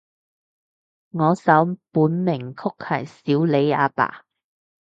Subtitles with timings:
[1.11, 4.23] 我首本名曲係少理阿爸